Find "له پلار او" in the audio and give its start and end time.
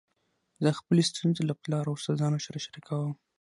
1.49-1.95